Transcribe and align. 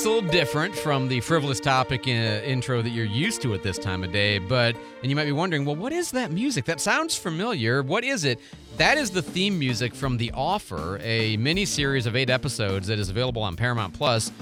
Now, 0.00 0.04
I 0.04 0.12
know 0.12 0.16
that's 0.16 0.24
a 0.24 0.24
little 0.24 0.30
different 0.30 0.74
from 0.74 1.08
the 1.08 1.20
frivolous 1.20 1.60
topic 1.60 2.06
uh, 2.06 2.10
intro 2.10 2.80
that 2.80 2.88
you're 2.88 3.04
used 3.04 3.42
to 3.42 3.52
at 3.52 3.62
this 3.62 3.76
time 3.76 4.02
of 4.02 4.12
day, 4.12 4.38
but, 4.38 4.74
and 5.02 5.10
you 5.10 5.16
might 5.16 5.26
be 5.26 5.32
wondering, 5.32 5.66
well, 5.66 5.76
what 5.76 5.92
is 5.92 6.10
that 6.12 6.30
music? 6.30 6.64
That 6.64 6.80
sounds 6.80 7.16
familiar. 7.16 7.82
What 7.82 8.02
is 8.02 8.24
it? 8.24 8.40
That 8.78 8.96
is 8.96 9.10
the 9.10 9.20
theme 9.20 9.58
music 9.58 9.94
from 9.94 10.16
The 10.16 10.32
Offer, 10.32 10.98
a 11.02 11.36
mini 11.36 11.66
series 11.66 12.06
of 12.06 12.16
eight 12.16 12.30
episodes 12.30 12.86
that 12.86 12.98
is 12.98 13.10
available 13.10 13.42
on 13.42 13.56
Paramount 13.56 13.92
Plus 13.92 14.32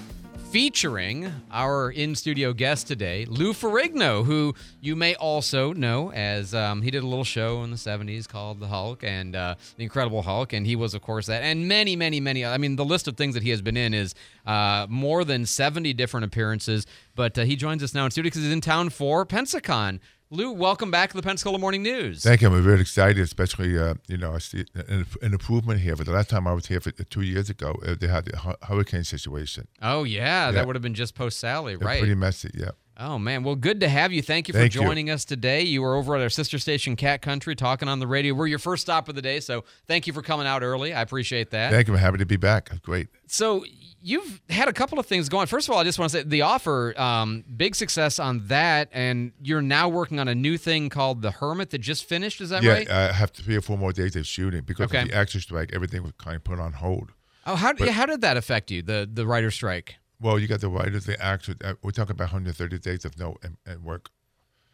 featuring 0.51 1.31
our 1.53 1.91
in 1.91 2.15
studio 2.15 2.55
guest 2.55 2.87
today, 2.87 3.27
Lou 3.27 3.53
Ferrigno, 3.53 4.25
who 4.25 4.55
you 4.81 4.97
may 4.97 5.15
also 5.17 5.75
know 5.75 6.11
as 6.13 6.55
um, 6.55 6.81
he 6.81 6.91
did 6.91 7.03
a 7.03 7.07
little 7.07 7.25
show 7.25 7.63
in 7.65 7.71
the 7.71 7.77
70s 7.77 8.27
called 8.27 8.59
The 8.59 8.67
Hulk 8.67 9.05
and 9.05 9.37
uh, 9.37 9.57
The 9.77 9.83
Incredible 9.83 10.23
Hulk. 10.23 10.55
And 10.55 10.67
he 10.67 10.75
was, 10.75 10.95
of 10.95 11.03
course, 11.03 11.27
that. 11.27 11.43
And 11.43 11.69
many, 11.69 11.97
many, 11.97 12.19
many. 12.19 12.47
I 12.47 12.57
mean, 12.57 12.77
the 12.77 12.85
list 12.85 13.07
of 13.09 13.17
things 13.17 13.35
that 13.35 13.43
he 13.43 13.51
has 13.51 13.61
been 13.61 13.77
in 13.77 13.93
is 13.93 14.15
uh, 14.47 14.87
more 14.89 15.23
than 15.23 15.45
70 15.45 15.93
different 15.93 16.25
appearances. 16.25 16.87
But 17.15 17.39
uh, 17.39 17.45
he 17.45 17.55
joins 17.55 17.83
us 17.83 17.93
now 17.93 18.07
in 18.07 18.11
studio 18.11 18.29
because 18.29 18.43
he's 18.43 18.53
in 18.53 18.63
town 18.63 18.89
for 18.89 19.27
Pensacon. 19.27 20.01
Lou, 20.31 20.53
welcome 20.53 20.91
back 20.91 21.09
to 21.09 21.17
the 21.17 21.23
Pensacola 21.23 21.59
Morning 21.59 21.83
News. 21.83 22.23
Thank 22.23 22.43
you. 22.43 22.53
I'm 22.53 22.63
very 22.63 22.83
excited, 22.83 23.19
especially, 23.19 23.79
uh, 23.79 23.95
you 24.09 24.19
know, 24.19 24.35
I 24.35 24.39
see 24.39 24.67
an, 24.75 25.07
an, 25.23 25.33
improvement 25.33 25.81
here. 25.81 25.97
But 25.97 26.05
the 26.05 26.13
last 26.13 26.29
time 26.29 26.47
I 26.47 26.53
was 26.53 26.67
here 26.67 26.81
for 26.81 26.91
two 26.91 27.23
years 27.23 27.49
ago, 27.49 27.81
uh, 27.87 27.95
they 27.99 28.09
had 28.09 28.27
the 28.27 28.57
hurricane 28.63 29.05
situation. 29.05 29.69
Oh, 29.81 30.05
yeah. 30.05 30.19
yeah. 30.19 30.51
That 30.51 30.67
would 30.67 30.77
have 30.77 30.83
been 30.83 30.93
just 30.93 31.15
post 31.15 31.41
Sally, 31.41 31.77
right? 31.77 31.99
Pretty 31.99 32.15
messy, 32.15 32.51
yeah. 32.53 32.73
Oh 33.01 33.17
man, 33.17 33.45
well, 33.45 33.55
good 33.55 33.79
to 33.81 33.89
have 33.89 34.13
you. 34.13 34.23
Thank 34.23 34.49
you 34.49 34.53
for 34.53 34.59
Thank 34.59 34.73
joining 34.73 35.07
you. 35.07 35.13
us 35.13 35.25
today. 35.25 35.63
You 35.63 35.83
were 35.83 35.95
over 35.95 36.17
at 36.17 36.21
our 36.23 36.29
sister 36.29 36.59
station, 36.59 36.97
Cat 36.97 37.23
Country, 37.23 37.55
talking 37.55 37.89
on 37.89 38.01
the 38.01 38.09
radio. 38.09 38.35
We're 38.35 38.49
your 38.49 38.59
first 38.59 38.83
stop 38.83 39.09
of 39.09 39.15
the 39.15 39.23
day, 39.23 39.39
so 39.39 39.63
thank 39.87 40.09
you 40.09 40.13
for 40.13 40.21
coming 40.21 40.49
out 40.49 40.65
early. 40.65 40.93
I 40.93 41.03
appreciate 41.03 41.51
that. 41.51 41.71
Thank 41.71 41.87
you. 41.87 41.95
I'm 41.95 42.01
happy 42.01 42.19
to 42.19 42.27
be 42.27 42.37
back. 42.37 42.71
Great. 42.83 43.07
So 43.29 43.65
you've 44.03 44.41
had 44.49 44.67
a 44.67 44.73
couple 44.73 44.99
of 44.99 45.07
things 45.07 45.29
going. 45.29 45.47
First 45.47 45.69
of 45.69 45.75
all, 45.75 45.81
I 45.81 45.85
just 45.85 45.97
want 46.01 46.11
to 46.11 46.19
say 46.19 46.25
the 46.25 46.43
offer, 46.43 46.93
um, 47.01 47.45
big 47.57 47.77
success 47.77 48.19
on 48.19 48.49
that, 48.49 48.89
and 48.91 49.31
you're 49.41 49.63
now 49.63 49.89
working 49.89 50.19
on 50.19 50.27
a 50.27 50.35
new 50.35 50.59
thing 50.59 50.89
called 50.89 51.23
The 51.23 51.31
Hermit 51.31 51.71
that 51.71 51.79
just 51.79 52.05
finished. 52.05 52.41
Is 52.41 52.51
that 52.51 52.65
yeah, 52.65 52.73
right? 52.73 52.91
I 52.91 53.13
have 53.13 53.31
three 53.31 53.55
or 53.55 53.61
four 53.61 53.79
more 53.79 53.93
days 53.93 54.17
of 54.17 54.27
shooting 54.27 54.63
because 54.65 54.87
Okay. 54.87 55.03
of 55.03 55.09
the 55.11 55.15
actor 55.15 55.41
strike. 55.41 55.71
Everything 55.73 56.03
was 56.03 56.13
kind 56.19 56.35
of 56.35 56.43
put 56.43 56.59
on 56.59 56.73
hold. 56.73 57.13
oh, 57.47 57.55
how, 57.55 57.73
but- 57.75 57.91
how 57.91 58.07
did 58.07 58.23
that 58.23 58.37
affect 58.37 58.73
you? 58.73 58.83
The 58.83 59.09
the 59.11 59.25
writer 59.25 59.53
strike. 59.53 59.95
Well, 60.21 60.39
you 60.39 60.49
got 60.49 60.61
the 60.61 60.69
writers, 60.69 61.07
the 61.07 61.21
actors. 61.23 61.57
Uh, 61.63 61.75
we're 61.83 61.93
talking 61.93 62.13
about 62.13 62.33
130 62.33 62.79
days 62.79 63.05
of 63.05 63.19
no 63.19 63.37
and, 63.43 63.57
and 63.67 63.85
work 63.85 64.11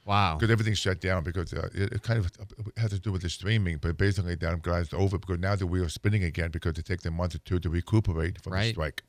Wow. 0.07 0.37
because 0.37 0.51
everything's 0.51 0.79
shut 0.79 1.01
down 1.01 1.25
because 1.25 1.53
uh, 1.53 1.69
it, 1.75 1.93
it 1.93 2.03
kind 2.03 2.19
of 2.19 2.31
has 2.77 2.91
to 2.91 2.99
do 2.99 3.13
with 3.13 3.23
the 3.23 3.31
streaming. 3.31 3.79
But 3.79 3.97
basically, 3.97 4.35
that 4.37 4.53
I'm 4.53 4.61
glad 4.61 4.83
it's 4.83 4.95
over 4.95 5.19
because 5.19 5.39
now 5.39 5.57
the 5.57 5.67
wheel's 5.67 5.95
spinning 5.95 6.25
again 6.25 6.51
because 6.51 6.79
it 6.79 6.87
takes 6.87 7.05
a 7.07 7.11
month 7.11 7.35
or 7.35 7.39
two 7.39 7.59
to 7.61 7.69
recuperate 7.71 8.41
from 8.43 8.53
the 8.53 8.71
strike. 8.71 9.03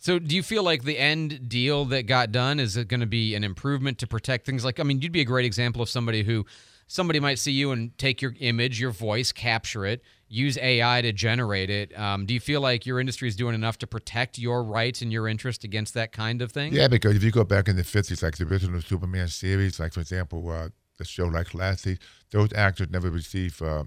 So, 0.00 0.20
do 0.20 0.36
you 0.36 0.44
feel 0.44 0.62
like 0.62 0.84
the 0.84 0.96
end 0.98 1.48
deal 1.48 1.84
that 1.86 2.04
got 2.06 2.30
done 2.30 2.60
is 2.60 2.76
it 2.76 2.86
going 2.86 3.00
to 3.00 3.06
be 3.06 3.34
an 3.34 3.42
improvement 3.42 3.98
to 3.98 4.06
protect 4.06 4.46
things 4.46 4.64
like? 4.64 4.78
I 4.78 4.84
mean, 4.84 5.00
you'd 5.00 5.10
be 5.10 5.20
a 5.20 5.24
great 5.24 5.44
example 5.46 5.82
of 5.82 5.88
somebody 5.88 6.22
who 6.22 6.46
somebody 6.88 7.20
might 7.20 7.38
see 7.38 7.52
you 7.52 7.70
and 7.70 7.96
take 7.98 8.20
your 8.20 8.34
image, 8.40 8.80
your 8.80 8.90
voice, 8.90 9.30
capture 9.30 9.86
it, 9.86 10.02
use 10.26 10.58
AI 10.58 11.02
to 11.02 11.12
generate 11.12 11.70
it. 11.70 11.96
Um, 11.98 12.26
do 12.26 12.34
you 12.34 12.40
feel 12.40 12.60
like 12.60 12.86
your 12.86 12.98
industry 12.98 13.28
is 13.28 13.36
doing 13.36 13.54
enough 13.54 13.78
to 13.78 13.86
protect 13.86 14.38
your 14.38 14.64
rights 14.64 15.02
and 15.02 15.12
your 15.12 15.28
interest 15.28 15.62
against 15.64 15.94
that 15.94 16.12
kind 16.12 16.42
of 16.42 16.50
thing? 16.50 16.72
Yeah, 16.72 16.88
because 16.88 17.14
if 17.14 17.22
you 17.22 17.30
go 17.30 17.44
back 17.44 17.68
in 17.68 17.76
the 17.76 17.82
50s, 17.82 18.22
like 18.22 18.36
the 18.36 18.44
original 18.44 18.80
Superman 18.80 19.28
series, 19.28 19.78
like 19.78 19.92
for 19.92 20.00
example, 20.00 20.50
uh, 20.50 20.70
the 20.96 21.04
show 21.04 21.26
like 21.26 21.54
Last 21.54 21.86
Lassie, 21.86 21.98
those 22.30 22.52
actors 22.54 22.88
never 22.90 23.10
receive 23.10 23.60
uh, 23.62 23.84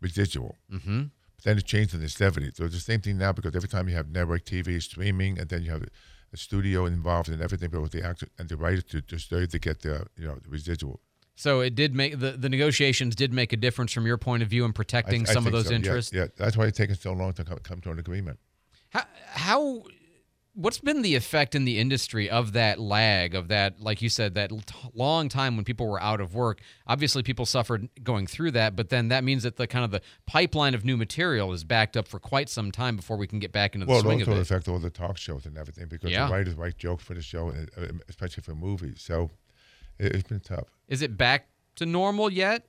residual. 0.00 0.56
Mm-hmm. 0.72 1.02
But 1.36 1.44
then 1.44 1.58
it 1.58 1.66
changed 1.66 1.94
in 1.94 2.00
the 2.00 2.06
70s. 2.06 2.56
So 2.56 2.64
it's 2.64 2.74
the 2.74 2.80
same 2.80 3.00
thing 3.00 3.18
now 3.18 3.32
because 3.32 3.54
every 3.54 3.68
time 3.68 3.88
you 3.88 3.94
have 3.94 4.08
network 4.08 4.44
TV 4.44 4.82
streaming, 4.82 5.38
and 5.38 5.48
then 5.48 5.62
you 5.62 5.70
have 5.70 5.84
a 6.32 6.36
studio 6.36 6.86
involved 6.86 7.28
and 7.28 7.40
everything, 7.40 7.70
but 7.70 7.80
with 7.80 7.92
the 7.92 8.04
actor 8.04 8.26
and 8.38 8.48
the 8.48 8.56
writer 8.56 8.82
to 8.82 9.00
just 9.02 9.30
there 9.30 9.46
to 9.46 9.58
get 9.58 9.82
the 9.82 10.06
you 10.16 10.26
know 10.26 10.36
the 10.42 10.48
residual. 10.48 11.00
So 11.38 11.60
it 11.60 11.76
did 11.76 11.94
make 11.94 12.18
the, 12.18 12.32
the 12.32 12.48
negotiations 12.48 13.14
did 13.14 13.32
make 13.32 13.52
a 13.52 13.56
difference 13.56 13.92
from 13.92 14.04
your 14.06 14.18
point 14.18 14.42
of 14.42 14.48
view 14.48 14.64
in 14.64 14.72
protecting 14.72 15.22
I 15.22 15.32
some 15.32 15.46
of 15.46 15.52
those 15.52 15.66
so, 15.66 15.70
yeah, 15.70 15.76
interests. 15.76 16.12
Yeah, 16.12 16.26
that's 16.36 16.56
why 16.56 16.66
it's 16.66 16.76
taken 16.76 16.96
so 16.96 17.12
long 17.12 17.32
to 17.34 17.44
come, 17.44 17.58
come 17.58 17.80
to 17.82 17.92
an 17.92 18.00
agreement. 18.00 18.40
How, 18.88 19.04
how 19.28 19.84
what's 20.54 20.80
been 20.80 21.02
the 21.02 21.14
effect 21.14 21.54
in 21.54 21.64
the 21.64 21.78
industry 21.78 22.28
of 22.28 22.54
that 22.54 22.80
lag 22.80 23.36
of 23.36 23.46
that 23.46 23.80
like 23.80 24.02
you 24.02 24.08
said 24.08 24.34
that 24.34 24.50
long 24.94 25.28
time 25.28 25.54
when 25.54 25.64
people 25.64 25.86
were 25.86 26.02
out 26.02 26.20
of 26.20 26.34
work 26.34 26.60
obviously 26.88 27.22
people 27.22 27.46
suffered 27.46 27.88
going 28.02 28.26
through 28.26 28.50
that 28.50 28.74
but 28.74 28.88
then 28.88 29.06
that 29.06 29.22
means 29.22 29.44
that 29.44 29.54
the 29.54 29.68
kind 29.68 29.84
of 29.84 29.92
the 29.92 30.00
pipeline 30.26 30.74
of 30.74 30.84
new 30.84 30.96
material 30.96 31.52
is 31.52 31.62
backed 31.62 31.96
up 31.96 32.08
for 32.08 32.18
quite 32.18 32.48
some 32.48 32.72
time 32.72 32.96
before 32.96 33.16
we 33.16 33.28
can 33.28 33.38
get 33.38 33.52
back 33.52 33.76
into 33.76 33.86
the 33.86 33.90
Well, 33.90 34.00
it 34.00 34.02
swing 34.02 34.22
of 34.22 34.28
also 34.28 34.40
it 34.40 34.42
affects 34.42 34.66
all 34.66 34.80
the 34.80 34.90
talk 34.90 35.16
shows 35.16 35.46
and 35.46 35.56
everything 35.56 35.86
because 35.86 36.10
Yeah. 36.10 36.26
the 36.26 36.32
writers 36.32 36.54
write 36.54 36.78
jokes 36.78 37.04
for 37.04 37.14
the 37.14 37.22
show, 37.22 37.50
uh, 37.50 37.82
especially 38.08 38.42
for 38.42 38.56
movies. 38.56 39.00
So 39.00 39.30
it, 39.98 40.14
it's 40.14 40.28
been 40.28 40.40
tough. 40.40 40.68
is 40.88 41.02
it 41.02 41.16
back 41.16 41.48
to 41.76 41.86
normal 41.86 42.30
yet 42.32 42.64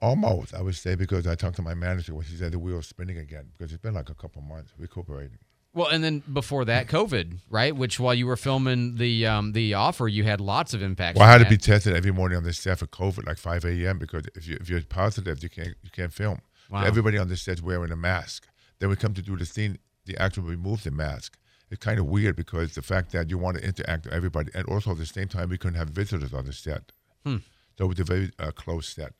Almost, 0.00 0.54
I 0.54 0.62
would 0.62 0.76
say, 0.76 0.94
because 0.94 1.26
I 1.26 1.34
talked 1.34 1.56
to 1.56 1.62
my 1.62 1.74
manager 1.74 2.14
when 2.14 2.24
she 2.24 2.36
said 2.36 2.52
the 2.52 2.58
wheel's 2.60 2.86
spinning 2.86 3.18
again 3.18 3.46
because 3.56 3.72
it's 3.72 3.82
been 3.82 3.94
like 3.94 4.08
a 4.08 4.14
couple 4.14 4.40
months 4.42 4.72
recuperating. 4.78 5.38
well 5.74 5.88
and 5.88 6.04
then 6.04 6.22
before 6.32 6.64
that 6.66 6.86
covid 6.86 7.38
right 7.50 7.74
which 7.74 7.98
while 7.98 8.14
you 8.14 8.24
were 8.26 8.36
filming 8.36 8.94
the 8.94 9.26
um 9.26 9.52
the 9.52 9.74
offer 9.74 10.06
you 10.06 10.22
had 10.22 10.40
lots 10.40 10.72
of 10.72 10.82
impacts 10.82 11.18
Well, 11.18 11.28
I 11.28 11.32
had 11.32 11.42
to 11.42 11.48
be 11.48 11.56
tested 11.56 11.96
every 11.96 12.12
morning 12.12 12.38
on 12.38 12.44
the 12.44 12.52
set 12.52 12.78
for 12.78 12.86
COVID, 12.86 13.26
like 13.26 13.38
5 13.38 13.64
a.m. 13.64 13.98
because 13.98 14.22
if 14.36 14.46
you 14.46 14.56
if 14.60 14.70
you're 14.70 14.82
positive, 14.82 15.42
you 15.42 15.48
can't 15.48 15.74
you 15.82 15.90
can't 15.90 16.12
film. 16.12 16.38
Wow. 16.70 16.84
Everybody 16.84 17.18
on 17.18 17.26
the 17.28 17.36
set's 17.36 17.60
wearing 17.60 17.90
a 17.90 17.96
mask. 17.96 18.46
Then 18.78 18.90
we 18.90 18.96
come 18.96 19.14
to 19.14 19.22
do 19.22 19.36
the 19.36 19.46
scene, 19.46 19.78
the 20.06 20.16
actor 20.16 20.40
removes 20.42 20.84
the 20.84 20.92
mask. 20.92 21.36
It's 21.70 21.84
kind 21.84 21.98
of 21.98 22.06
weird 22.06 22.34
because 22.36 22.74
the 22.74 22.82
fact 22.82 23.12
that 23.12 23.28
you 23.30 23.38
want 23.38 23.58
to 23.58 23.64
interact 23.64 24.04
with 24.06 24.14
everybody, 24.14 24.50
and 24.54 24.64
also 24.66 24.92
at 24.92 24.98
the 24.98 25.06
same 25.06 25.28
time 25.28 25.50
we 25.50 25.58
couldn't 25.58 25.78
have 25.78 25.90
visitors 25.90 26.32
on 26.32 26.46
the 26.46 26.52
set. 26.52 26.92
Hmm. 27.24 27.36
So 27.76 27.84
it 27.84 27.88
was 27.88 28.00
a 28.00 28.04
very 28.04 28.30
uh, 28.38 28.50
close 28.52 28.88
set. 28.88 29.12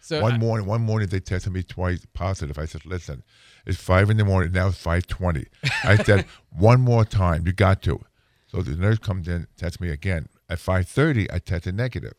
so 0.00 0.20
one 0.22 0.34
I- 0.34 0.38
morning, 0.38 0.66
one 0.66 0.82
morning 0.82 1.08
they 1.08 1.20
tested 1.20 1.52
me 1.52 1.62
twice 1.62 2.06
positive. 2.14 2.58
I 2.58 2.66
said, 2.66 2.84
"Listen, 2.86 3.22
it's 3.66 3.78
five 3.80 4.10
in 4.10 4.16
the 4.18 4.24
morning 4.24 4.52
now. 4.52 4.68
It's 4.68 4.78
five 4.78 5.06
twenty. 5.06 5.46
I 5.84 5.96
said, 6.08 6.26
"One 6.50 6.80
more 6.80 7.04
time, 7.04 7.46
you 7.46 7.52
got 7.52 7.82
to." 7.82 8.00
So 8.46 8.62
the 8.62 8.76
nurse 8.76 8.98
comes 8.98 9.28
in, 9.28 9.46
tests 9.56 9.80
me 9.80 9.90
again. 9.90 10.28
At 10.48 10.58
five 10.58 10.88
thirty, 10.88 11.30
I 11.30 11.38
tested 11.38 11.74
negative. 11.74 12.14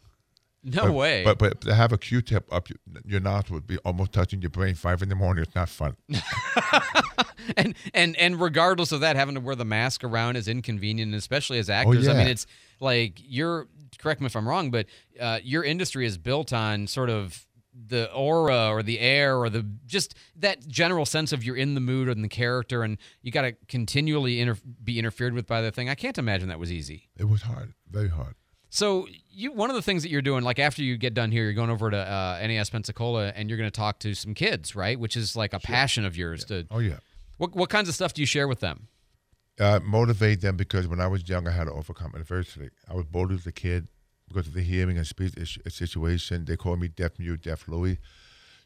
No 0.69 0.84
but, 0.84 0.94
way 0.94 1.24
But 1.24 1.38
but 1.38 1.62
to 1.62 1.75
have 1.75 1.91
a 1.91 1.97
Q-tip 1.97 2.52
up 2.52 2.69
your, 3.06 3.19
nostril 3.19 3.57
would 3.57 3.68
be 3.68 3.78
almost 3.80 4.12
touching 4.12 4.41
your 4.41 4.50
brain. 4.50 4.75
Five 4.75 5.02
in 5.02 5.09
the 5.09 5.16
morning, 5.16 5.44
it's 5.44 5.56
not 5.56 5.69
fun. 5.69 5.96
and 7.57 7.75
and 7.94 8.16
and 8.18 8.40
regardless 8.40 8.91
of 8.91 9.02
that, 9.02 9.16
having 9.16 9.35
to 9.35 9.41
wear 9.41 9.56
the 9.56 9.66
mask 9.66 10.03
around 10.03 10.35
is 10.35 10.47
inconvenient, 10.47 11.13
especially 11.13 11.59
as 11.59 11.69
actors. 11.69 12.07
I 12.07 12.12
Oh, 12.12 12.13
yeah. 12.13 12.19
I 12.19 12.24
mean, 12.24 12.31
it's 12.31 12.46
like 12.80 13.13
you're. 13.18 13.68
Correct 13.97 14.22
me 14.22 14.28
if 14.28 14.35
I'm 14.35 14.47
wrong, 14.47 14.72
but 14.72 14.85
uh, 15.19 15.40
your 15.44 15.63
industry 15.63 16.06
is 16.06 16.18
built 16.18 16.53
on 16.53 16.88
sort 16.88 17.09
of 17.09 17.46
the 17.88 18.12
aura 18.13 18.69
or 18.69 18.84
the 18.84 19.00
air 19.00 19.38
or 19.38 19.50
the 19.50 19.66
just 19.86 20.16
that 20.36 20.68
general 20.68 21.06
sense 21.06 21.31
of 21.31 21.44
you're 21.44 21.56
in 21.56 21.75
the 21.75 21.81
mood 21.81 22.09
and 22.09 22.24
the 22.24 22.30
character, 22.30 22.84
and 22.84 22.97
you 23.22 23.31
got 23.31 23.41
to 23.44 23.53
continually 23.68 24.40
inter- 24.40 24.57
be 24.84 25.00
interfered 25.00 25.34
with 25.34 25.47
by 25.47 25.62
the 25.62 25.72
thing. 25.72 25.90
I 25.90 25.96
can't 25.96 26.18
imagine 26.18 26.50
that 26.50 26.59
was 26.59 26.72
easy. 26.72 27.09
It 27.18 27.25
was 27.25 27.44
hard, 27.44 27.74
very 27.90 28.09
hard. 28.09 28.36
So 28.69 29.07
you 29.31 29.52
one 29.52 29.69
of 29.69 29.75
the 29.75 29.81
things 29.81 30.03
that 30.03 30.09
you're 30.09 30.22
doing, 30.22 30.44
like 30.44 30.59
after 30.59 30.84
you 30.84 30.97
get 30.97 31.13
done 31.13 31.31
here, 31.31 31.44
you're 31.44 31.53
going 31.53 31.69
over 31.72 31.90
to 31.90 31.97
uh, 31.97 32.40
NAS 32.46 32.69
Pensacola 32.69 33.30
and 33.35 33.50
you're 33.50 33.57
going 33.57 33.69
to 33.69 33.75
talk 33.75 34.00
to 34.00 34.13
some 34.13 34.34
kids, 34.34 34.75
right? 34.75 35.00
Which 35.00 35.18
is 35.18 35.35
like 35.35 35.53
a 35.53 35.59
passion 35.59 36.06
of 36.06 36.16
yours. 36.16 36.46
To 36.46 36.68
Oh 36.69 36.80
yeah. 36.80 36.97
what 37.38 37.56
what 37.56 37.69
kinds 37.69 37.90
of 37.90 37.96
stuff 37.96 38.13
do 38.13 38.22
you 38.22 38.25
share 38.28 38.47
with 38.47 38.59
them? 38.59 38.88
uh, 39.59 39.80
motivate 39.84 40.40
them 40.40 40.56
because 40.56 40.88
when 40.88 41.01
I 41.01 41.07
was 41.07 41.27
young, 41.27 41.45
I 41.45 41.51
had 41.51 41.66
to 41.66 41.74
overcome 41.74 42.13
adversity. 42.16 42.69
I 42.89 42.94
was 42.94 43.06
bullied 43.06 43.39
as 43.39 43.45
a 43.45 43.51
kid 43.51 43.89
because 44.30 44.48
of 44.48 44.54
the 44.54 44.62
hearing 44.62 44.98
and 44.98 45.06
speech 45.06 45.60
situation. 45.68 46.45
They 46.45 46.56
called 46.56 46.80
me 46.80 46.88
deaf 46.88 47.19
mute, 47.19 47.42
deaf 47.42 47.68
Louis. 47.68 47.98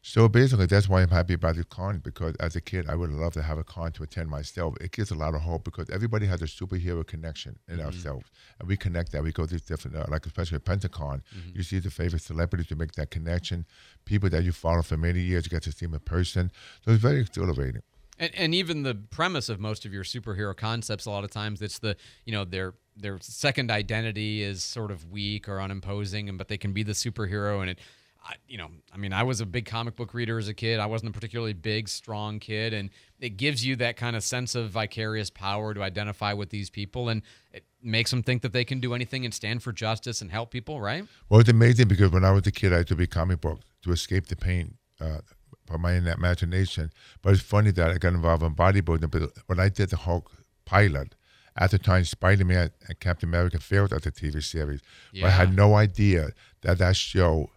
So 0.06 0.28
basically, 0.28 0.66
that's 0.66 0.86
why 0.86 1.00
I'm 1.00 1.08
happy 1.08 1.32
about 1.32 1.56
this 1.56 1.64
con 1.64 2.00
because 2.04 2.36
as 2.36 2.54
a 2.54 2.60
kid, 2.60 2.90
I 2.90 2.94
would 2.94 3.08
love 3.10 3.32
to 3.32 3.42
have 3.42 3.56
a 3.56 3.64
con 3.64 3.90
to 3.92 4.02
attend 4.02 4.28
myself. 4.28 4.74
It 4.78 4.92
gives 4.92 5.10
a 5.10 5.14
lot 5.14 5.34
of 5.34 5.40
hope 5.40 5.64
because 5.64 5.88
everybody 5.88 6.26
has 6.26 6.42
a 6.42 6.44
superhero 6.44 7.06
connection 7.06 7.58
in 7.68 7.80
ourselves, 7.80 8.26
and 8.60 8.68
we 8.68 8.76
connect 8.76 9.12
that. 9.12 9.24
We 9.24 9.32
go 9.32 9.46
through 9.46 9.60
different, 9.60 9.96
uh, 9.96 10.04
like 10.10 10.26
especially 10.26 10.56
at 10.56 10.64
Pensacon, 10.66 11.22
you 11.54 11.62
see 11.62 11.78
the 11.78 11.90
favorite 11.90 12.20
celebrities 12.20 12.66
to 12.66 12.76
make 12.76 12.92
that 12.92 13.10
connection. 13.10 13.64
People 14.04 14.28
that 14.28 14.44
you 14.44 14.52
follow 14.52 14.82
for 14.82 14.98
many 14.98 15.20
years, 15.20 15.46
you 15.46 15.50
get 15.50 15.62
to 15.62 15.72
see 15.72 15.86
them 15.86 15.94
in 15.94 16.00
person. 16.00 16.52
So 16.84 16.92
it's 16.92 17.00
very 17.00 17.20
exhilarating. 17.20 17.80
And, 18.18 18.30
and 18.36 18.54
even 18.54 18.82
the 18.82 18.94
premise 18.94 19.48
of 19.48 19.58
most 19.58 19.86
of 19.86 19.94
your 19.94 20.04
superhero 20.04 20.54
concepts, 20.54 21.06
a 21.06 21.10
lot 21.10 21.24
of 21.24 21.30
times 21.30 21.62
it's 21.62 21.78
the 21.78 21.96
you 22.26 22.32
know 22.32 22.44
their 22.44 22.74
their 22.94 23.18
second 23.22 23.70
identity 23.70 24.42
is 24.42 24.62
sort 24.62 24.90
of 24.90 25.10
weak 25.10 25.48
or 25.48 25.62
unimposing, 25.62 26.28
and 26.28 26.36
but 26.36 26.48
they 26.48 26.58
can 26.58 26.74
be 26.74 26.82
the 26.82 26.92
superhero. 26.92 27.62
And 27.62 27.70
it, 27.70 27.78
I, 28.26 28.36
you 28.48 28.56
know, 28.56 28.70
I 28.92 28.96
mean, 28.96 29.12
I 29.12 29.22
was 29.22 29.42
a 29.42 29.46
big 29.46 29.66
comic 29.66 29.96
book 29.96 30.14
reader 30.14 30.38
as 30.38 30.48
a 30.48 30.54
kid. 30.54 30.80
I 30.80 30.86
wasn't 30.86 31.10
a 31.10 31.12
particularly 31.12 31.52
big, 31.52 31.88
strong 31.90 32.38
kid, 32.38 32.72
and 32.72 32.88
it 33.20 33.36
gives 33.36 33.66
you 33.66 33.76
that 33.76 33.96
kind 33.98 34.16
of 34.16 34.24
sense 34.24 34.54
of 34.54 34.70
vicarious 34.70 35.28
power 35.28 35.74
to 35.74 35.82
identify 35.82 36.32
with 36.32 36.48
these 36.48 36.70
people, 36.70 37.10
and 37.10 37.20
it 37.52 37.64
makes 37.82 38.10
them 38.10 38.22
think 38.22 38.40
that 38.40 38.54
they 38.54 38.64
can 38.64 38.80
do 38.80 38.94
anything 38.94 39.26
and 39.26 39.34
stand 39.34 39.62
for 39.62 39.72
justice 39.72 40.22
and 40.22 40.30
help 40.30 40.50
people, 40.50 40.80
right? 40.80 41.04
Well, 41.28 41.40
it's 41.40 41.50
amazing 41.50 41.88
because 41.88 42.10
when 42.12 42.24
I 42.24 42.30
was 42.30 42.46
a 42.46 42.52
kid, 42.52 42.72
I 42.72 42.78
had 42.78 42.86
to 42.88 42.94
read 42.94 43.10
comic 43.10 43.42
book 43.42 43.60
to 43.82 43.92
escape 43.92 44.28
the 44.28 44.36
pain 44.36 44.78
uh, 45.00 45.18
from 45.66 45.82
my 45.82 45.92
imagination. 45.92 46.92
But 47.20 47.34
it's 47.34 47.42
funny 47.42 47.72
that 47.72 47.90
I 47.90 47.98
got 47.98 48.14
involved 48.14 48.42
in 48.42 48.54
bodybuilding. 48.54 49.10
But 49.10 49.32
when 49.48 49.60
I 49.60 49.68
did 49.68 49.90
the 49.90 49.98
Hulk 49.98 50.32
pilot, 50.64 51.14
At 51.56 51.70
the 51.70 51.78
time, 51.78 52.04
Spider 52.04 52.44
Man 52.44 52.70
and 52.88 52.98
Captain 52.98 53.28
America 53.28 53.60
failed 53.60 53.92
as 53.92 54.04
a 54.06 54.10
TV 54.10 54.42
series. 54.42 54.80
But 55.12 55.24
I 55.28 55.30
had 55.30 55.54
no 55.54 55.74
idea 55.76 56.30
that 56.62 56.78
that 56.78 56.96
show 56.96 57.50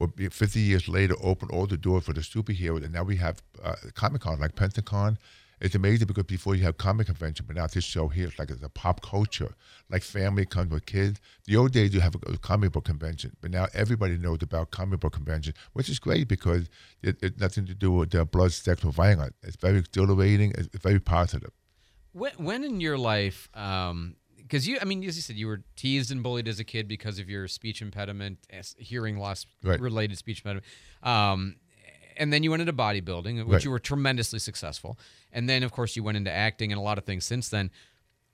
would 0.00 0.14
be 0.14 0.28
50 0.28 0.60
years 0.60 0.88
later 0.88 1.14
open 1.20 1.48
all 1.50 1.66
the 1.66 1.76
doors 1.76 2.04
for 2.04 2.12
the 2.12 2.20
superheroes. 2.20 2.84
And 2.84 2.92
now 2.92 3.02
we 3.02 3.16
have 3.16 3.42
uh, 3.62 3.74
Comic 3.94 4.22
Con, 4.22 4.38
like 4.40 4.54
Pensacon. 4.54 5.16
It's 5.60 5.74
amazing 5.74 6.06
because 6.06 6.24
before 6.24 6.54
you 6.54 6.62
have 6.62 6.78
comic 6.78 7.06
convention, 7.06 7.44
but 7.46 7.56
now 7.56 7.66
this 7.66 7.82
show 7.82 8.06
here 8.06 8.28
is 8.28 8.38
like 8.38 8.50
it's 8.50 8.62
a 8.62 8.68
pop 8.68 9.00
culture, 9.02 9.52
like 9.90 10.02
family 10.02 10.46
comes 10.46 10.70
with 10.70 10.86
kids. 10.86 11.20
The 11.46 11.56
old 11.56 11.72
days 11.72 11.92
you 11.92 12.00
have 12.00 12.14
a, 12.14 12.38
comic 12.38 12.70
book 12.72 12.84
convention, 12.84 13.36
but 13.40 13.50
now 13.50 13.66
everybody 13.74 14.18
knows 14.18 14.38
about 14.42 14.70
comic 14.70 15.00
book 15.00 15.14
convention, 15.14 15.54
which 15.72 15.88
is 15.88 15.98
great 15.98 16.28
because 16.28 16.68
it, 17.02 17.16
it's 17.22 17.40
nothing 17.40 17.66
to 17.66 17.74
do 17.74 17.90
with 17.90 18.14
uh, 18.14 18.24
blood, 18.24 18.52
sex, 18.52 18.84
or 18.84 18.92
violence. 18.92 19.34
It's 19.42 19.56
very 19.56 19.78
exhilarating. 19.78 20.52
It's, 20.56 20.68
very 20.78 21.00
positive. 21.00 21.50
When, 22.12 22.32
when 22.36 22.62
in 22.62 22.80
your 22.80 22.96
life, 22.96 23.48
because 24.48 24.66
you, 24.66 24.78
I 24.80 24.84
mean, 24.84 25.04
as 25.04 25.16
you 25.16 25.22
said, 25.22 25.36
you 25.36 25.46
were 25.46 25.62
teased 25.76 26.10
and 26.10 26.22
bullied 26.22 26.48
as 26.48 26.58
a 26.58 26.64
kid 26.64 26.88
because 26.88 27.18
of 27.18 27.28
your 27.28 27.46
speech 27.48 27.82
impediment, 27.82 28.38
hearing 28.78 29.18
loss 29.18 29.44
Right. 29.62 29.78
related 29.80 30.16
speech 30.16 30.38
impediment. 30.38 30.64
Um, 31.02 31.56
and 32.16 32.32
then 32.32 32.42
you 32.42 32.50
went 32.50 32.60
into 32.62 32.72
bodybuilding, 32.72 33.38
which 33.44 33.48
Right. 33.48 33.64
you 33.64 33.70
were 33.70 33.78
tremendously 33.78 34.38
successful. 34.38 34.98
And 35.32 35.48
then, 35.48 35.62
of 35.62 35.70
course, 35.72 35.94
you 35.96 36.02
went 36.02 36.16
into 36.16 36.32
acting 36.32 36.72
and 36.72 36.78
a 36.78 36.82
lot 36.82 36.98
of 36.98 37.04
things 37.04 37.24
since 37.24 37.48
then. 37.48 37.70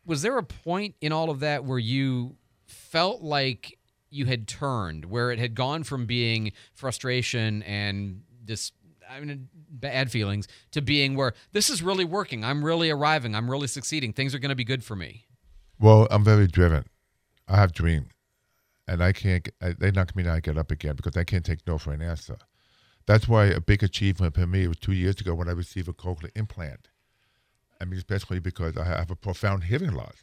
Was 0.07 0.23
there 0.23 0.39
a 0.39 0.43
point 0.45 0.95
in 1.01 1.13
all 1.13 1.31
of 1.31 1.41
that 1.41 1.65
where 1.65 1.79
you 1.79 2.37
felt 2.67 3.21
like 3.23 3.79
you 4.11 4.27
had 4.27 4.47
turned, 4.47 5.07
where 5.07 5.33
it 5.33 5.39
had 5.41 5.55
gone 5.55 5.83
from 5.83 6.07
being 6.07 6.53
frustration 6.75 7.63
and 7.65 8.23
this, 8.43 8.73
I 9.11 9.21
mean, 9.21 9.49
bad 9.69 10.11
feelings 10.11 10.47
to 10.71 10.81
being 10.81 11.15
where 11.17 11.35
this 11.53 11.69
is 11.69 11.83
really 11.83 12.05
working. 12.05 12.45
I'm 12.45 12.65
really 12.65 12.91
arriving. 12.91 13.35
I'm 13.35 13.51
really 13.51 13.67
succeeding. 13.67 14.13
Things 14.13 14.35
are 14.35 14.39
going 14.39 14.51
to 14.51 14.55
be 14.55 14.65
good 14.65 14.85
for 14.85 14.95
me. 14.97 15.27
Well, 15.79 16.07
I'm 16.11 16.25
very 16.25 16.47
driven. 16.47 16.85
I 17.49 17.57
have 17.57 17.73
dreams, 17.73 18.13
and 18.89 19.03
I 19.03 19.13
can't. 19.13 19.49
I, 19.61 19.73
they 19.73 19.91
knock 19.91 20.17
me 20.17 20.23
down, 20.23 20.37
I 20.37 20.41
get 20.41 20.57
up 20.57 20.71
again 20.71 20.97
because 20.97 21.17
I 21.17 21.25
can't 21.25 21.45
take 21.45 21.67
no 21.67 21.79
for 21.79 21.93
an 21.93 22.03
answer. 22.03 22.37
That's 23.07 23.29
why 23.29 23.47
a 23.47 23.61
big 23.61 23.83
achievement 23.83 24.35
for 24.35 24.47
me 24.47 24.67
was 24.67 24.79
two 24.79 24.93
years 24.93 25.21
ago 25.21 25.35
when 25.35 25.49
I 25.49 25.53
received 25.53 25.89
a 25.89 25.93
cochlear 25.93 26.31
implant. 26.35 26.89
I 27.81 27.85
mean, 27.85 27.99
especially 27.99 28.39
because 28.39 28.77
I 28.77 28.85
have 28.85 29.11
a 29.11 29.17
profound 29.17 29.65
hearing 29.65 29.93
loss. 29.93 30.15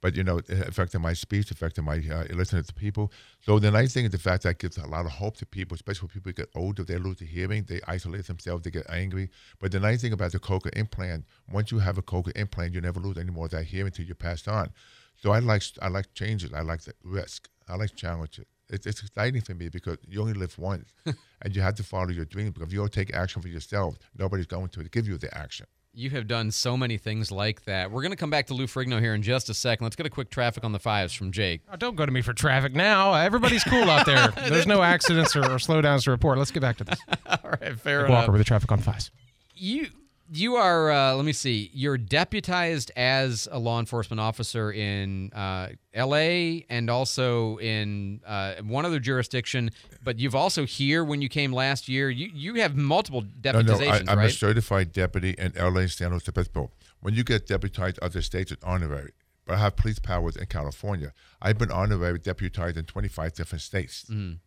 But 0.00 0.16
you 0.16 0.24
know, 0.24 0.38
it 0.38 0.50
affected 0.68 1.00
my 1.00 1.12
speech, 1.12 1.50
affected 1.50 1.82
my 1.82 1.96
uh, 1.96 2.24
listening 2.34 2.64
to 2.64 2.74
people. 2.74 3.12
So 3.40 3.58
the 3.58 3.70
nice 3.70 3.92
thing 3.94 4.06
is 4.06 4.10
the 4.10 4.18
fact 4.18 4.42
that 4.44 4.58
gives 4.58 4.76
a 4.78 4.86
lot 4.86 5.04
of 5.04 5.12
hope 5.12 5.36
to 5.38 5.46
people, 5.46 5.74
especially 5.74 6.06
when 6.06 6.14
people 6.14 6.32
get 6.32 6.48
older, 6.54 6.84
they 6.84 6.96
lose 6.96 7.18
the 7.18 7.26
hearing, 7.26 7.64
they 7.64 7.80
isolate 7.86 8.26
themselves, 8.26 8.62
they 8.64 8.70
get 8.70 8.88
angry. 8.88 9.30
But 9.60 9.72
the 9.72 9.80
nice 9.80 10.02
thing 10.02 10.12
about 10.12 10.32
the 10.32 10.38
cochlear 10.38 10.76
implant, 10.76 11.26
once 11.50 11.70
you 11.70 11.78
have 11.78 11.98
a 11.98 12.02
cochlear 12.02 12.36
implant, 12.36 12.74
you 12.74 12.80
never 12.80 12.98
lose 12.98 13.18
any 13.18 13.30
more 13.30 13.44
of 13.44 13.50
that 13.52 13.64
hearing 13.64 13.86
until 13.86 14.06
you 14.06 14.14
pass 14.14 14.48
on. 14.48 14.72
So 15.16 15.32
I 15.32 15.38
like 15.38 15.62
I 15.80 15.88
like 15.88 16.12
changes. 16.14 16.52
I 16.52 16.60
like 16.60 16.82
the 16.82 16.94
risk. 17.02 17.48
I 17.68 17.76
like 17.76 17.94
challenges. 17.96 18.46
It's, 18.68 18.86
it's 18.86 19.00
exciting 19.02 19.42
for 19.42 19.54
me 19.54 19.68
because 19.68 19.98
you 20.08 20.20
only 20.20 20.32
live 20.32 20.58
once, 20.58 20.92
and 21.42 21.54
you 21.54 21.62
have 21.62 21.74
to 21.76 21.82
follow 21.82 22.08
your 22.08 22.24
dreams. 22.24 22.50
Because 22.52 22.68
if 22.68 22.72
you 22.72 22.80
don't 22.80 22.92
take 22.92 23.14
action 23.14 23.40
for 23.40 23.48
yourself, 23.48 23.98
nobody's 24.18 24.46
going 24.46 24.68
to 24.70 24.84
give 24.84 25.06
you 25.06 25.18
the 25.18 25.36
action. 25.36 25.66
You 25.98 26.10
have 26.10 26.26
done 26.26 26.50
so 26.50 26.76
many 26.76 26.98
things 26.98 27.32
like 27.32 27.64
that. 27.64 27.90
We're 27.90 28.02
going 28.02 28.10
to 28.10 28.18
come 28.18 28.28
back 28.28 28.48
to 28.48 28.54
Lou 28.54 28.66
Ferrigno 28.66 29.00
here 29.00 29.14
in 29.14 29.22
just 29.22 29.48
a 29.48 29.54
second. 29.54 29.84
Let's 29.86 29.96
get 29.96 30.04
a 30.04 30.10
quick 30.10 30.28
traffic 30.28 30.62
on 30.62 30.72
the 30.72 30.78
fives 30.78 31.14
from 31.14 31.32
Jake. 31.32 31.62
Oh, 31.72 31.76
don't 31.76 31.96
go 31.96 32.04
to 32.04 32.12
me 32.12 32.20
for 32.20 32.34
traffic 32.34 32.74
now. 32.74 33.14
Everybody's 33.14 33.64
cool 33.64 33.88
out 33.88 34.04
there. 34.04 34.28
There's 34.50 34.66
no 34.66 34.82
accidents 34.82 35.34
or, 35.34 35.40
or 35.40 35.56
slowdowns 35.56 36.04
to 36.04 36.10
report. 36.10 36.36
Let's 36.36 36.50
get 36.50 36.60
back 36.60 36.76
to 36.76 36.84
this. 36.84 36.98
All 37.26 37.38
right, 37.62 37.80
fair 37.80 38.00
Walker 38.02 38.12
enough. 38.12 38.28
with 38.28 38.40
the 38.40 38.44
traffic 38.44 38.70
on 38.70 38.80
fives. 38.80 39.10
You 39.54 39.86
you 40.32 40.56
are 40.56 40.90
uh, 40.90 41.14
let 41.14 41.24
me 41.24 41.32
see. 41.32 41.70
You're 41.72 41.98
deputized 41.98 42.90
as 42.96 43.48
a 43.50 43.58
law 43.58 43.80
enforcement 43.80 44.20
officer 44.20 44.72
in 44.72 45.32
uh, 45.32 45.68
L.A. 45.94 46.66
and 46.68 46.90
also 46.90 47.58
in 47.58 48.20
uh, 48.26 48.54
one 48.62 48.84
other 48.84 49.00
jurisdiction. 49.00 49.70
But 50.02 50.18
you've 50.18 50.34
also 50.34 50.66
here 50.66 51.04
when 51.04 51.22
you 51.22 51.28
came 51.28 51.52
last 51.52 51.88
year. 51.88 52.10
You 52.10 52.30
you 52.32 52.54
have 52.54 52.76
multiple 52.76 53.22
deputizations 53.22 53.52
No, 53.52 53.62
no, 53.62 53.74
I, 53.74 53.98
deputizations, 54.00 54.08
I'm 54.08 54.18
a 54.20 54.30
certified 54.30 54.92
deputy 54.92 55.34
in 55.38 55.52
LA, 55.56 55.86
San 55.86 56.10
Jose 56.10 56.24
Obispo. 56.28 56.70
When 57.00 57.14
you 57.14 57.24
get 57.24 57.46
deputized 57.46 57.98
other 58.00 58.22
states, 58.22 58.50
it's 58.50 58.64
honorary. 58.64 59.12
But 59.46 59.54
I 59.54 59.58
have 59.58 59.76
police 59.76 60.00
powers 60.00 60.36
in 60.36 60.46
California. 60.46 61.12
I've 61.40 61.56
been 61.56 61.70
honorary 61.70 62.18
deputized 62.18 62.76
in 62.76 62.84
25 62.84 63.34
different 63.34 63.62
states. 63.62 64.04
Mm. 64.10 64.38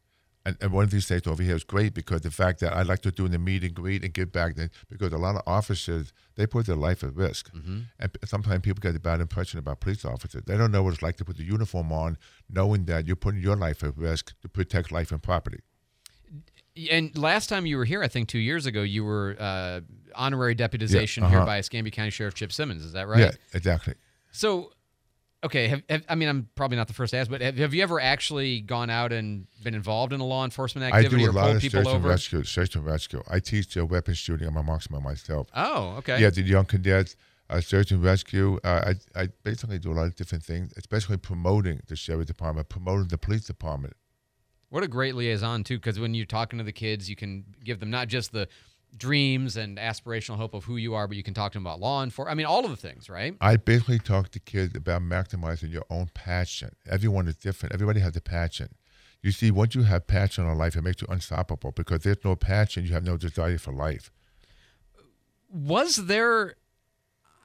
And, 0.45 0.57
and 0.61 0.71
one 0.71 0.85
of 0.85 0.91
these 0.91 1.05
states 1.05 1.27
over 1.27 1.43
here 1.43 1.55
is 1.55 1.63
great 1.65 1.93
because 1.93 2.21
the 2.21 2.31
fact 2.31 2.61
that 2.61 2.73
I 2.73 2.83
like 2.83 3.01
to 3.01 3.11
do 3.11 3.27
the 3.27 3.37
meet 3.37 3.63
and 3.63 3.73
greet 3.73 4.03
and 4.03 4.13
give 4.13 4.31
back, 4.31 4.55
then- 4.55 4.71
because 4.89 5.11
a 5.11 5.17
lot 5.17 5.35
of 5.35 5.41
officers, 5.45 6.13
they 6.35 6.47
put 6.47 6.65
their 6.65 6.77
life 6.77 7.03
at 7.03 7.13
risk. 7.13 7.51
Mm-hmm. 7.53 7.79
And 7.99 8.13
p- 8.13 8.19
sometimes 8.25 8.61
people 8.61 8.79
get 8.79 8.95
a 8.95 8.99
bad 8.99 9.19
impression 9.19 9.59
about 9.59 9.81
police 9.81 10.05
officers. 10.05 10.43
They 10.45 10.57
don't 10.57 10.71
know 10.71 10.83
what 10.83 10.93
it's 10.93 11.01
like 11.01 11.17
to 11.17 11.25
put 11.25 11.37
the 11.37 11.43
uniform 11.43 11.91
on, 11.91 12.17
knowing 12.49 12.85
that 12.85 13.05
you're 13.05 13.17
putting 13.17 13.41
your 13.41 13.57
life 13.57 13.83
at 13.83 13.97
risk 13.97 14.33
to 14.41 14.47
protect 14.49 14.91
life 14.91 15.11
and 15.11 15.21
property. 15.21 15.59
And 16.89 17.17
last 17.17 17.49
time 17.49 17.65
you 17.65 17.77
were 17.77 17.85
here, 17.85 18.01
I 18.01 18.07
think 18.07 18.29
two 18.29 18.39
years 18.39 18.65
ago, 18.65 18.81
you 18.81 19.03
were 19.03 19.35
uh, 19.37 19.81
honorary 20.15 20.55
deputization 20.55 21.27
here 21.27 21.39
uh-huh. 21.39 21.45
by 21.45 21.57
Escambia 21.57 21.91
County 21.91 22.11
Sheriff 22.11 22.35
Chip 22.35 22.53
Simmons. 22.53 22.85
Is 22.85 22.93
that 22.93 23.07
right? 23.07 23.19
Yeah, 23.19 23.31
exactly. 23.53 23.95
So, 24.31 24.71
okay, 25.43 25.67
have, 25.67 25.83
have, 25.89 26.03
I 26.09 26.15
mean, 26.15 26.29
I'm 26.29 26.49
probably 26.55 26.77
not 26.77 26.87
the 26.87 26.93
first 26.93 27.11
to 27.11 27.17
ask, 27.17 27.29
but 27.29 27.41
have, 27.41 27.57
have 27.57 27.73
you 27.73 27.83
ever 27.83 27.99
actually 27.99 28.61
gone 28.61 28.89
out 28.89 29.11
and 29.13 29.47
been 29.63 29.75
involved 29.75 30.13
in 30.13 30.19
a 30.19 30.25
law 30.25 30.43
enforcement 30.43 30.93
I 30.93 30.97
activity 30.97 31.23
do 31.23 31.27
a 31.27 31.29
or 31.29 31.33
lot 31.33 31.43
pulled 31.43 31.55
of 31.57 31.61
people 31.61 31.79
search 31.79 31.87
and 31.87 31.95
over? 31.95 32.09
rescue. 32.09 32.43
Search 32.43 32.75
and 32.75 32.85
rescue. 32.85 33.23
I 33.29 33.39
teach 33.39 33.77
uh, 33.77 33.85
weapons 33.85 34.17
shooting. 34.17 34.47
I'm 34.47 34.57
a 34.57 34.63
marksman 34.63 35.03
myself. 35.03 35.47
Oh, 35.55 35.95
okay. 35.99 36.19
Yeah, 36.21 36.29
the 36.29 36.41
young 36.41 36.65
cadets, 36.65 37.15
uh, 37.49 37.61
search 37.61 37.91
and 37.91 38.03
rescue. 38.03 38.59
Uh, 38.63 38.93
I, 39.15 39.21
I 39.21 39.29
basically 39.43 39.79
do 39.79 39.91
a 39.91 39.95
lot 39.95 40.07
of 40.07 40.15
different 40.15 40.43
things, 40.43 40.73
especially 40.77 41.17
promoting 41.17 41.81
the 41.87 41.95
sheriff 41.95 42.27
department, 42.27 42.69
promoting 42.69 43.07
the 43.07 43.17
police 43.17 43.45
department. 43.45 43.93
What 44.69 44.83
a 44.83 44.87
great 44.87 45.15
liaison 45.15 45.63
too, 45.63 45.77
because 45.77 45.99
when 45.99 46.13
you're 46.13 46.27
talking 46.27 46.59
to 46.59 46.65
the 46.65 46.71
kids, 46.71 47.09
you 47.09 47.15
can 47.15 47.43
give 47.63 47.79
them 47.79 47.89
not 47.89 48.07
just 48.07 48.31
the 48.31 48.47
dreams 48.97 49.57
and 49.57 49.77
aspirational 49.77 50.37
hope 50.37 50.53
of 50.53 50.65
who 50.65 50.77
you 50.77 50.93
are, 50.93 51.07
but 51.07 51.17
you 51.17 51.23
can 51.23 51.33
talk 51.33 51.51
to 51.53 51.57
them 51.57 51.65
about 51.65 51.79
law 51.79 52.03
enforcement. 52.03 52.33
I 52.33 52.35
mean, 52.35 52.45
all 52.45 52.65
of 52.65 52.71
the 52.71 52.77
things, 52.77 53.09
right? 53.09 53.35
I 53.41 53.57
basically 53.57 53.99
talk 53.99 54.29
to 54.31 54.39
kids 54.39 54.75
about 54.75 55.01
maximizing 55.01 55.71
your 55.71 55.85
own 55.89 56.09
passion. 56.13 56.75
Everyone 56.89 57.27
is 57.27 57.35
different. 57.35 57.73
Everybody 57.73 57.99
has 58.01 58.15
a 58.15 58.21
passion. 58.21 58.69
You 59.21 59.31
see, 59.31 59.51
once 59.51 59.75
you 59.75 59.83
have 59.83 60.07
passion 60.07 60.45
in 60.45 60.57
life, 60.57 60.75
it 60.75 60.81
makes 60.81 61.01
you 61.01 61.07
unstoppable 61.09 61.71
because 61.71 62.03
there's 62.03 62.23
no 62.23 62.35
passion, 62.35 62.85
you 62.85 62.93
have 62.93 63.03
no 63.03 63.17
desire 63.17 63.57
for 63.57 63.73
life. 63.73 64.11
Was 65.51 65.97
there, 66.05 66.55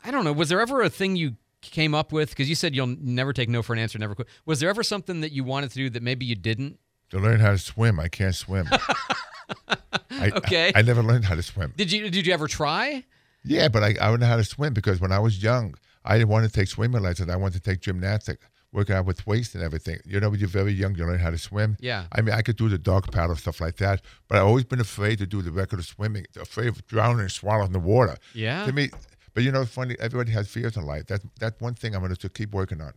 I 0.05 0.11
don't 0.11 0.25
know, 0.25 0.33
was 0.33 0.51
there 0.51 0.61
ever 0.61 0.83
a 0.83 0.91
thing 0.91 1.17
you 1.17 1.37
came 1.63 1.95
up 1.95 2.13
with? 2.13 2.31
Because 2.31 2.49
you 2.49 2.55
said 2.55 2.75
you'll 2.75 2.95
never 3.01 3.33
take 3.33 3.49
no 3.49 3.63
for 3.63 3.73
an 3.73 3.81
answer, 3.81 3.99
never 3.99 4.15
quit. 4.15 4.29
Was 4.47 4.61
there 4.61 4.69
ever 4.69 4.83
something 4.83 5.21
that 5.23 5.33
you 5.33 5.43
wanted 5.43 5.71
to 5.71 5.77
do 5.77 5.91
that 5.91 6.03
maybe 6.03 6.25
you 6.25 6.37
didn't? 6.37 6.79
To 7.11 7.19
learn 7.19 7.41
how 7.41 7.53
to 7.53 7.59
swim, 7.59 7.99
I 7.99 8.09
can't 8.09 8.35
swim. 8.35 8.69
I, 10.25 10.37
Okay. 10.37 10.73
I, 10.75 10.81
I 10.81 10.83
never 10.83 11.03
learned 11.03 11.25
how 11.25 11.35
to 11.35 11.43
swim. 11.43 11.73
Did 11.77 11.93
you? 11.93 12.11
Did 12.11 12.27
you 12.27 12.33
ever 12.33 12.49
try? 12.49 13.05
Yeah, 13.45 13.69
but 13.69 13.83
I, 13.83 13.89
I 13.89 14.09
don't 14.11 14.21
know 14.21 14.27
how 14.27 14.37
to 14.37 14.45
swim 14.45 14.73
because 14.73 15.01
when 15.01 15.13
I 15.13 15.19
was 15.19 15.43
young, 15.43 15.75
I 16.05 16.17
didn't 16.19 16.31
want 16.31 16.47
to 16.47 16.53
take 16.53 16.69
swimming 16.69 17.03
lessons. 17.03 17.31
I 17.31 17.37
wanted 17.37 17.63
to 17.63 17.71
take 17.71 17.81
gymnastics, 17.81 18.47
working 18.73 18.95
out 18.97 19.05
with 19.05 19.27
weights 19.27 19.55
and 19.55 19.63
everything. 19.63 19.99
You 20.07 20.19
know, 20.21 20.31
when 20.31 20.41
you're 20.41 20.49
very 20.49 20.73
young, 20.73 20.95
you 20.95 21.05
learn 21.05 21.19
how 21.19 21.31
to 21.31 21.39
swim. 21.39 21.77
Yeah. 21.81 22.05
I 22.13 22.23
mean, 22.23 22.35
I 22.35 22.41
could 22.43 22.57
do 22.57 22.69
the 22.71 22.79
dog 22.79 23.13
paddle, 23.13 23.37
stuff 23.37 23.61
like 23.61 23.77
that, 23.77 24.01
but 24.29 24.39
I've 24.39 24.47
always 24.47 24.65
been 24.65 24.81
afraid 24.81 25.19
to 25.19 25.27
do 25.27 25.43
the 25.43 25.51
regular 25.53 25.83
swimming, 25.83 26.27
afraid 26.41 26.69
of 26.69 26.87
drowning 26.87 27.21
and 27.21 27.31
swallowing 27.31 27.73
the 27.73 27.79
water. 27.79 28.17
Yeah. 28.35 28.65
To 28.65 28.73
me, 28.73 28.89
but 29.35 29.43
you 29.43 29.53
know, 29.53 29.65
funny, 29.67 29.95
everybody 30.01 30.33
has 30.33 30.49
fears 30.49 30.77
in 30.77 30.87
life. 30.87 31.07
That's, 31.07 31.25
that's 31.39 31.61
one 31.61 31.75
thing 31.75 31.95
I'm 31.95 32.01
going 32.03 32.15
to 32.15 32.29
keep 32.31 32.53
working 32.53 32.81
on. 32.81 32.93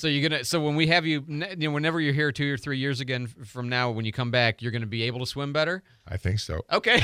So 0.00 0.08
you're 0.08 0.28
gonna. 0.28 0.44
So 0.44 0.60
when 0.60 0.76
we 0.76 0.86
have 0.86 1.04
you, 1.04 1.22
you 1.28 1.56
know, 1.56 1.70
whenever 1.72 2.00
you're 2.00 2.14
here 2.14 2.32
two 2.32 2.54
or 2.54 2.56
three 2.56 2.78
years 2.78 3.00
again 3.00 3.26
from 3.26 3.68
now, 3.68 3.90
when 3.90 4.06
you 4.06 4.12
come 4.12 4.30
back, 4.30 4.62
you're 4.62 4.72
gonna 4.72 4.86
be 4.86 5.02
able 5.02 5.20
to 5.20 5.26
swim 5.26 5.52
better. 5.52 5.82
I 6.08 6.16
think 6.16 6.40
so. 6.40 6.62
Okay, 6.72 7.02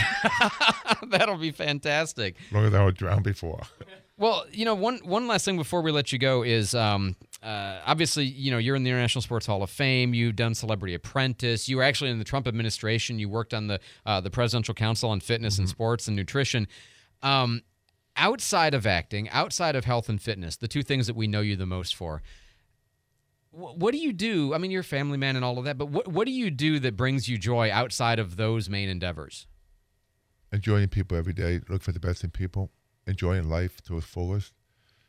that'll 1.08 1.36
be 1.36 1.50
fantastic. 1.50 2.36
As 2.46 2.52
long 2.52 2.64
as 2.64 2.74
I 2.74 2.84
was 2.84 2.94
drowned 2.94 3.24
before. 3.24 3.62
Well, 4.18 4.46
you 4.50 4.64
know, 4.64 4.74
one 4.74 5.00
one 5.04 5.26
last 5.26 5.44
thing 5.44 5.58
before 5.58 5.82
we 5.82 5.92
let 5.92 6.10
you 6.10 6.18
go 6.18 6.42
is 6.42 6.74
um, 6.74 7.16
uh, 7.42 7.80
obviously, 7.84 8.24
you 8.24 8.50
know, 8.50 8.56
you're 8.56 8.74
in 8.74 8.82
the 8.82 8.88
International 8.88 9.20
Sports 9.20 9.44
Hall 9.44 9.62
of 9.62 9.68
Fame. 9.68 10.14
You've 10.14 10.36
done 10.36 10.54
Celebrity 10.54 10.94
Apprentice. 10.94 11.68
You 11.68 11.76
were 11.76 11.82
actually 11.82 12.08
in 12.08 12.18
the 12.18 12.24
Trump 12.24 12.48
administration. 12.48 13.18
You 13.18 13.28
worked 13.28 13.52
on 13.52 13.66
the 13.66 13.78
uh, 14.06 14.22
the 14.22 14.30
Presidential 14.30 14.72
Council 14.72 15.10
on 15.10 15.20
Fitness 15.20 15.58
and 15.58 15.68
Sports 15.68 16.08
and 16.08 16.16
Nutrition. 16.16 16.66
Um, 17.22 17.60
outside 18.16 18.72
of 18.72 18.86
acting, 18.86 19.28
outside 19.28 19.76
of 19.76 19.84
health 19.84 20.08
and 20.08 20.18
fitness, 20.18 20.56
the 20.56 20.68
two 20.68 20.82
things 20.82 21.06
that 21.08 21.14
we 21.14 21.26
know 21.26 21.42
you 21.42 21.54
the 21.54 21.66
most 21.66 21.94
for. 21.94 22.22
Wh- 23.56 23.76
What 23.78 23.92
do 23.92 23.98
you 23.98 24.12
do? 24.12 24.54
I 24.54 24.58
mean, 24.58 24.70
you're 24.70 24.80
a 24.82 24.84
family 24.84 25.18
man 25.18 25.36
and 25.36 25.44
all 25.44 25.58
of 25.58 25.64
that, 25.64 25.78
but 25.78 25.86
what 25.88 26.08
what 26.08 26.26
do 26.26 26.32
you 26.32 26.50
do 26.50 26.78
that 26.80 26.96
brings 26.96 27.28
you 27.28 27.38
joy 27.38 27.70
outside 27.70 28.18
of 28.18 28.36
those 28.36 28.68
main 28.68 28.88
endeavors? 28.88 29.46
enjoying 30.52 30.88
people 30.88 31.16
every 31.18 31.32
day, 31.32 31.60
look 31.68 31.82
for 31.82 31.92
the 31.92 32.00
best 32.00 32.24
in 32.24 32.30
people, 32.30 32.70
enjoying 33.06 33.48
life 33.48 33.82
to 33.82 33.96
its 33.98 34.06
fullest. 34.06 34.52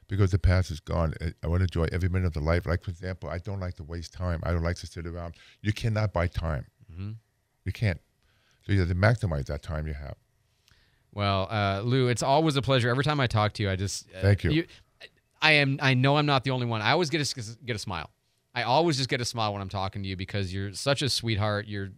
Because 0.10 0.32
the 0.32 0.39
past 0.39 0.72
is 0.72 0.80
gone. 0.80 1.13
I- 1.22 1.48
want 1.48 1.60
to 1.60 1.66
enjoy 1.66 1.88
every 1.92 2.10
minute 2.10 2.27
of 2.27 2.34
the 2.34 2.39
life. 2.39 2.66
Like, 2.66 2.84
for 2.84 2.92
example, 2.92 3.30
I 3.30 3.38
don't 3.38 3.60
like 3.60 3.75
to 3.75 3.84
waste 3.84 4.13
time. 4.13 4.39
I 4.44 4.51
don't 4.51 4.63
like 4.63 4.77
to 4.77 4.88
sit 4.88 5.06
around. 5.06 5.36
You 5.62 5.72
cannot 5.74 6.12
buy 6.13 6.27
time. 6.27 6.66
You 6.98 7.72
can't. 7.74 8.00
So 8.66 8.72
you 8.74 8.80
have 8.80 8.89
to 8.89 8.96
maximize 8.96 9.46
that 9.46 9.62
time 9.62 9.86
you 9.88 9.94
have. 9.94 10.16
Well, 11.13 11.48
uh, 11.51 11.82
Lou, 11.84 12.08
it's 12.08 12.24
always 12.24 12.56
a 12.56 12.62
pleasure. 12.62 12.89
Every 12.89 13.04
time 13.04 13.20
I 13.20 13.27
talk 13.27 13.54
to 13.54 13.63
you, 13.63 13.70
I 13.70 13.75
just 13.75 14.08
uh, 14.16 14.22
Thank 14.22 14.44
you. 14.46 14.66
I 15.01 15.08
I 15.42 15.51
am. 15.54 15.77
I 15.82 15.94
know 15.94 16.18
I'm 16.18 16.25
not 16.25 16.44
the 16.44 16.51
only 16.51 16.66
one. 16.66 16.82
I 16.82 16.92
always 16.92 17.10
get 17.10 17.22
a 17.22 17.56
get 17.66 17.75
a 17.75 17.80
smile. 17.80 18.10
I 18.58 18.64
always 18.64 18.98
just 18.98 19.08
get 19.08 19.22
a 19.22 19.26
smile 19.26 19.54
when 19.54 19.62
I'm 19.62 19.70
talking 19.70 20.02
to 20.02 20.10
you 20.10 20.16
because 20.16 20.52
you're 20.52 20.74
such 20.74 21.04
a 21.04 21.10
sweetheart. 21.10 21.68
You're 21.68 21.90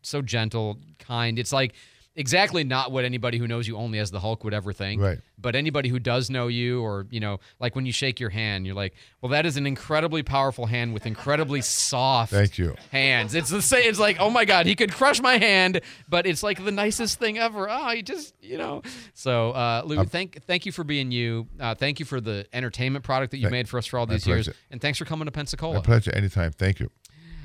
so 0.00 0.22
gentle, 0.22 0.78
kind. 0.98 1.38
It's 1.38 1.52
like 1.52 1.74
exactly 2.18 2.64
not 2.64 2.90
what 2.90 3.04
anybody 3.04 3.38
who 3.38 3.46
knows 3.46 3.66
you 3.66 3.76
only 3.76 3.98
as 4.00 4.10
the 4.10 4.20
Hulk 4.20 4.44
would 4.44 4.52
ever 4.52 4.72
think. 4.72 5.00
Right. 5.00 5.18
But 5.38 5.54
anybody 5.54 5.88
who 5.88 6.00
does 6.00 6.28
know 6.28 6.48
you, 6.48 6.82
or 6.82 7.06
you 7.10 7.20
know, 7.20 7.38
like 7.60 7.76
when 7.76 7.86
you 7.86 7.92
shake 7.92 8.18
your 8.18 8.30
hand, 8.30 8.66
you're 8.66 8.74
like, 8.74 8.94
well, 9.22 9.30
that 9.30 9.46
is 9.46 9.56
an 9.56 9.66
incredibly 9.66 10.24
powerful 10.24 10.66
hand 10.66 10.92
with 10.92 11.06
incredibly 11.06 11.62
soft. 11.62 12.32
Thank 12.32 12.58
you. 12.58 12.74
Hands. 12.90 13.32
It's 13.34 13.48
the 13.48 13.62
same. 13.62 13.88
It's 13.88 14.00
like, 14.00 14.16
oh 14.18 14.30
my 14.30 14.44
god, 14.44 14.66
he 14.66 14.74
could 14.74 14.92
crush 14.92 15.22
my 15.22 15.38
hand, 15.38 15.80
but 16.08 16.26
it's 16.26 16.42
like 16.42 16.62
the 16.62 16.72
nicest 16.72 17.18
thing 17.20 17.38
ever. 17.38 17.70
Oh, 17.70 17.90
he 17.90 18.02
just, 18.02 18.34
you 18.42 18.58
know. 18.58 18.82
So, 19.14 19.52
uh, 19.52 19.82
Lou, 19.86 20.04
thank 20.04 20.42
thank 20.42 20.66
you 20.66 20.72
for 20.72 20.82
being 20.84 21.12
you. 21.12 21.46
Uh, 21.58 21.74
thank 21.76 22.00
you 22.00 22.04
for 22.04 22.20
the 22.20 22.46
entertainment 22.52 23.04
product 23.04 23.30
that 23.30 23.38
you 23.38 23.44
Thank- 23.44 23.52
made 23.52 23.68
for 23.68 23.78
us 23.78 23.86
for 23.86 23.98
all 23.98 24.06
these 24.06 24.26
years, 24.26 24.48
and 24.70 24.80
thanks 24.80 24.98
for 24.98 25.04
coming 25.04 25.26
to 25.26 25.32
Pensacola. 25.32 25.76
My 25.76 25.80
pleasure. 25.80 26.10
Anytime. 26.12 26.50
Thank 26.52 26.80
you. 26.80 26.90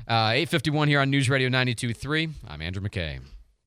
Uh, 0.06 0.32
851 0.34 0.88
here 0.88 1.00
on 1.00 1.08
News 1.10 1.30
Radio 1.30 1.48
92.3. 1.48 2.30
I'm 2.46 2.60
Andrew 2.60 2.82
McKay. 2.86 3.20